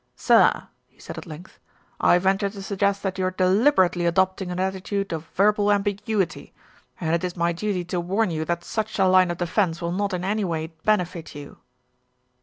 "Sir!" 0.15 0.67
he 0.87 0.99
said 0.99 1.19
at 1.19 1.27
length, 1.27 1.59
"I 1.99 2.17
venture 2.17 2.49
to 2.49 2.63
suggest 2.63 3.03
that 3.03 3.19
you 3.19 3.25
are 3.27 3.29
deliberately 3.29 4.07
adopting 4.07 4.49
an 4.49 4.59
attitude 4.59 5.13
of 5.13 5.27
verbal 5.35 5.71
ambiguity, 5.71 6.55
and 6.99 7.13
it 7.13 7.23
is 7.23 7.37
my 7.37 7.53
duty 7.53 7.85
to 7.85 8.01
warn 8.01 8.31
you 8.31 8.43
that 8.45 8.63
such 8.63 8.97
a 8.97 9.05
line 9.05 9.29
of 9.29 9.37
defence 9.37 9.79
will 9.79 9.91
not 9.91 10.13
in 10.15 10.23
any 10.25 10.43
way 10.43 10.73
benefit 10.83 11.35
you." 11.35 11.59